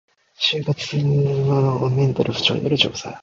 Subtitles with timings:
[0.39, 1.03] 就職活動時
[1.83, 3.19] のメンタル不調に関する調査